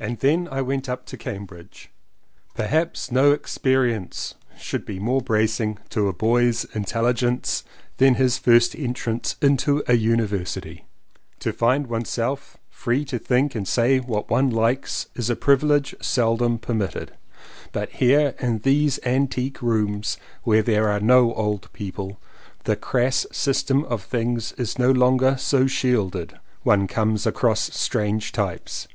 [0.00, 1.92] And then I went up to Cambridge.
[2.56, 7.62] Per haps no experience should be more bracing to a boy's intelligence
[7.98, 10.86] than his first entrance into a University.
[11.38, 15.94] To find one's self free to think and say what one likes is a privilege
[16.02, 17.12] seldom per mitted,
[17.70, 22.20] but here in these antique rooms where there are no old people,
[22.64, 26.36] the crass sys tem of things is no longer so shielded.
[26.64, 28.88] One comes across strange types.